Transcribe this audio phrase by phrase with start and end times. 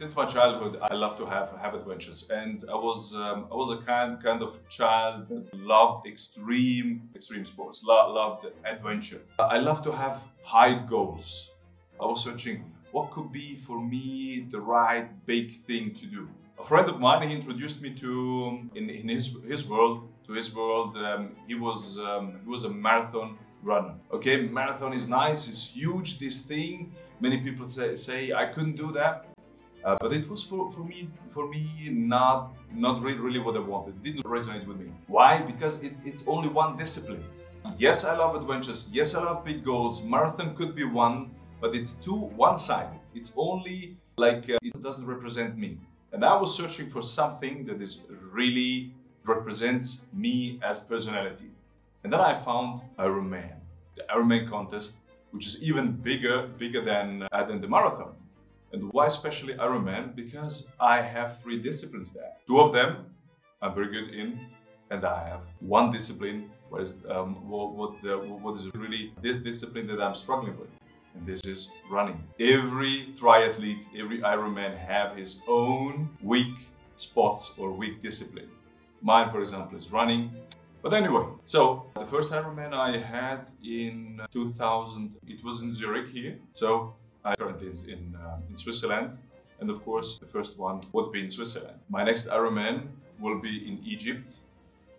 [0.00, 3.70] since my childhood, I love to have have adventures, and I was um, I was
[3.78, 8.42] a kind kind of child that loved extreme extreme sports, lo- loved
[8.74, 9.20] adventure.
[9.56, 11.50] I love to have high goals.
[12.02, 12.56] I was searching
[12.94, 14.06] what could be for me
[14.54, 16.22] the right big thing to do.
[16.62, 18.12] A friend of mine he introduced me to
[18.78, 20.90] in, in his his world to his world.
[20.96, 23.28] Um, he was um, he was a marathon
[23.70, 23.94] runner.
[24.16, 26.18] Okay, marathon is nice, it's huge.
[26.24, 26.74] This thing.
[27.26, 29.14] Many people say, say I couldn't do that.
[29.84, 33.60] Uh, but it was for, for me for me not not really, really what I
[33.60, 33.94] wanted.
[33.96, 34.92] It didn't resonate with me.
[35.06, 35.40] Why?
[35.40, 37.24] Because it, it's only one discipline.
[37.78, 38.88] Yes, I love adventures.
[38.92, 40.02] Yes, I love big goals.
[40.02, 43.00] Marathon could be one, but it's too one-sided.
[43.14, 45.78] It's only like uh, it doesn't represent me.
[46.12, 48.00] And I was searching for something that is
[48.32, 48.92] really
[49.24, 51.50] represents me as personality.
[52.04, 53.56] And then I found Ironman,
[53.96, 54.98] the Ironman contest,
[55.30, 58.14] which is even bigger, bigger than uh, than the marathon.
[58.72, 60.14] And why especially Ironman?
[60.14, 62.32] Because I have three disciplines there.
[62.46, 63.06] Two of them
[63.62, 64.40] I'm very good in,
[64.90, 69.36] and I have one discipline what is um, what what, uh, what is really this
[69.38, 70.70] discipline that I'm struggling with,
[71.14, 72.22] and this is running.
[72.38, 76.54] Every triathlete, every Ironman have his own weak
[76.96, 78.48] spots or weak discipline.
[79.02, 80.30] Mine, for example, is running.
[80.82, 86.38] But anyway, so the first Ironman I had in 2000, it was in Zurich here.
[86.52, 86.94] So
[87.24, 89.18] I currently live in, uh, in Switzerland.
[89.60, 91.78] And of course, the first one would be in Switzerland.
[91.88, 92.88] My next Ironman
[93.18, 94.24] will be in Egypt.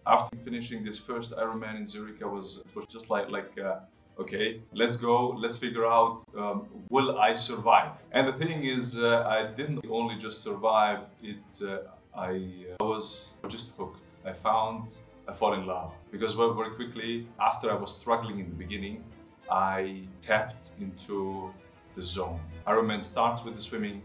[0.05, 3.79] After finishing this first Ironman in Zurich, I was, was just like, like uh,
[4.19, 7.91] okay, let's go, let's figure out, um, will I survive?
[8.11, 11.79] And the thing is, uh, I didn't only just survive, it, uh,
[12.15, 14.01] I uh, was just hooked.
[14.25, 14.89] I found,
[15.27, 15.91] I fall in love.
[16.11, 19.03] Because very, very quickly, after I was struggling in the beginning,
[19.49, 21.51] I tapped into
[21.95, 22.39] the zone.
[22.67, 24.01] Ironman starts with the swimming,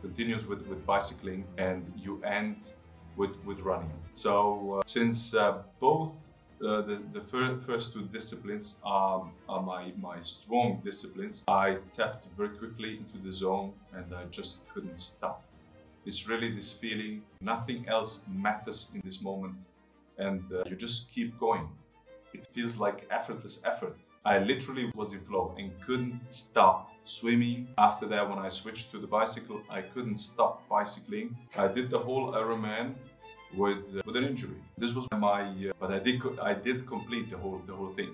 [0.00, 2.70] continues with, with bicycling, and you end
[3.16, 3.90] with, with running.
[4.14, 6.12] So uh, since uh, both
[6.62, 12.26] uh, the, the fir- first two disciplines are, are my, my strong disciplines, I tapped
[12.36, 15.42] very quickly into the zone and I just couldn't stop.
[16.06, 19.66] It's really this feeling, nothing else matters in this moment,
[20.18, 21.68] and uh, you just keep going.
[22.32, 23.96] It feels like effortless effort.
[24.24, 27.68] I literally was in flow and couldn't stop swimming.
[27.78, 31.34] After that, when I switched to the bicycle, I couldn't stop bicycling.
[31.56, 32.94] I did the whole Ironman
[33.56, 34.56] with uh, with an injury.
[34.76, 38.10] This was my, uh, but I did I did complete the whole the whole thing,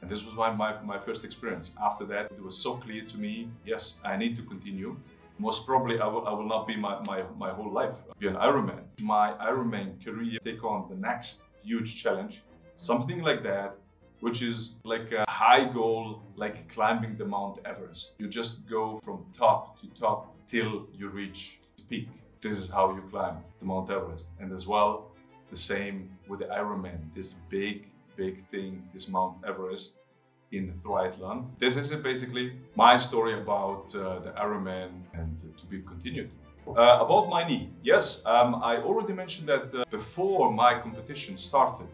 [0.00, 1.74] and this was my, my my first experience.
[1.82, 3.50] After that, it was so clear to me.
[3.66, 4.96] Yes, I need to continue.
[5.38, 8.36] Most probably, I will, I will not be my, my, my whole life be an
[8.36, 8.82] Ironman.
[9.00, 12.42] My Ironman career take on the next huge challenge,
[12.76, 13.76] something like that
[14.22, 18.14] which is like a high goal, like climbing the Mount Everest.
[18.20, 22.08] You just go from top to top till you reach the peak.
[22.40, 24.28] This is how you climb the Mount Everest.
[24.40, 25.10] And as well,
[25.50, 25.96] the same
[26.28, 29.98] with the Ironman, this big, big thing, this Mount Everest
[30.52, 31.46] in triathlon.
[31.58, 36.30] This is basically my story about uh, the Ironman and to be continued.
[36.64, 41.88] Uh, about my knee, yes, um, I already mentioned that uh, before my competition started,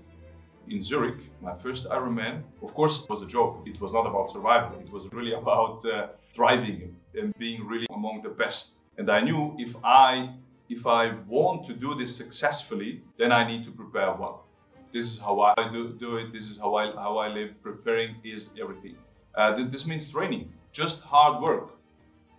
[0.70, 2.42] in Zurich, my first Ironman.
[2.62, 3.62] Of course, it was a joke.
[3.66, 4.78] It was not about survival.
[4.80, 8.74] It was really about uh, thriving and being really among the best.
[8.98, 10.34] And I knew if I
[10.68, 14.44] if I want to do this successfully, then I need to prepare well.
[14.92, 16.32] This is how I do, do it.
[16.32, 17.50] This is how I how I live.
[17.62, 18.96] Preparing is everything.
[19.34, 21.77] Uh, th- this means training, just hard work.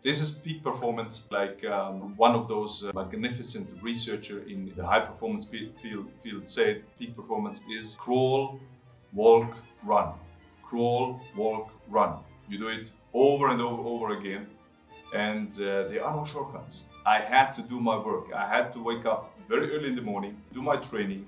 [0.01, 5.01] This is peak performance, like um, one of those uh, magnificent researcher in the high
[5.01, 8.61] performance field, field said, peak performance is crawl,
[9.11, 9.53] walk,
[9.83, 10.13] run.
[10.63, 12.19] Crawl, walk, run.
[12.47, 14.47] You do it over and over, over again,
[15.13, 16.85] and uh, there are no shortcuts.
[17.05, 18.31] I had to do my work.
[18.33, 21.25] I had to wake up very early in the morning, do my training,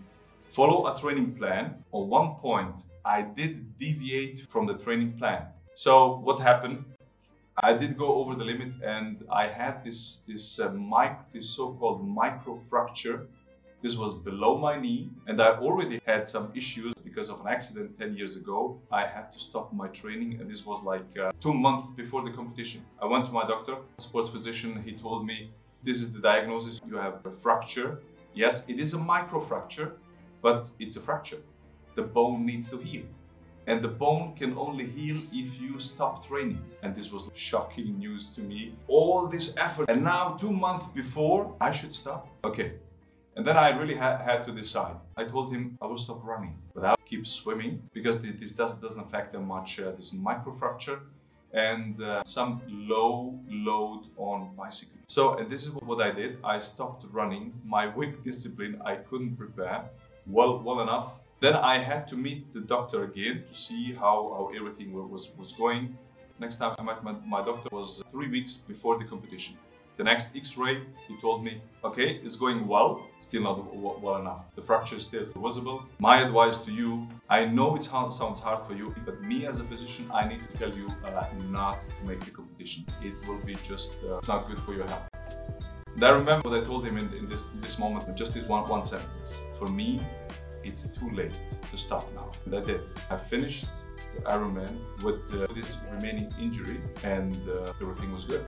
[0.50, 1.83] follow a training plan.
[1.91, 5.47] On one point, I did deviate from the training plan.
[5.75, 6.85] So what happened?
[7.57, 12.01] I did go over the limit, and I had this this uh, mic, this so-called
[12.07, 13.27] microfracture.
[13.81, 17.98] This was below my knee, and I already had some issues because of an accident
[18.00, 18.80] 10 years ago.
[18.92, 22.31] I had to stop my training, and this was like uh, two months before the
[22.31, 22.86] competition.
[23.01, 24.81] I went to my doctor, sports physician.
[24.86, 25.51] He told me,
[25.83, 26.80] "This is the diagnosis.
[26.88, 28.00] You have a fracture.
[28.33, 29.92] Yes, it is a microfracture,
[30.42, 31.42] but it's a fracture.
[31.95, 33.06] The bone needs to heal."
[33.67, 36.61] And the bone can only heal if you stop training.
[36.83, 38.73] And this was shocking news to me.
[38.87, 42.27] All this effort, and now two months before, I should stop.
[42.43, 42.73] Okay.
[43.35, 44.95] And then I really ha- had to decide.
[45.15, 49.01] I told him I will stop running, but I'll keep swimming because this does, doesn't
[49.01, 50.99] affect that much uh, this microfracture.
[51.53, 54.97] and uh, some low load on bicycle.
[55.07, 56.37] So, and this is what I did.
[56.43, 57.53] I stopped running.
[57.65, 59.83] My weak discipline I couldn't prepare
[60.27, 61.13] well well enough.
[61.41, 65.53] Then I had to meet the doctor again to see how, how everything was, was
[65.53, 65.97] going.
[66.38, 69.57] Next time I met my, my doctor was three weeks before the competition.
[69.97, 74.43] The next X-ray, he told me, okay, it's going well, still not well enough.
[74.55, 75.83] The fracture is still visible.
[75.97, 79.63] My advice to you, I know it sounds hard for you, but me as a
[79.63, 82.85] physician, I need to tell you uh, not to make the competition.
[83.03, 85.09] It will be just uh, not good for your health.
[86.01, 88.83] I remember what I told him in, in this this moment, just this one one
[88.83, 89.41] sentence.
[89.59, 89.99] For me,
[90.63, 91.39] it's too late
[91.71, 92.31] to stop now.
[92.45, 92.81] And I.
[93.09, 93.65] I finished
[94.15, 98.39] the Ironman with uh, this remaining injury, and uh, everything was good.